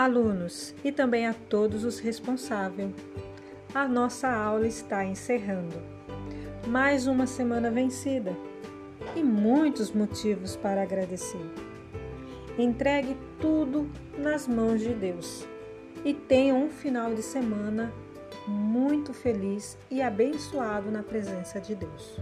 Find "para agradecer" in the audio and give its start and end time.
10.54-11.44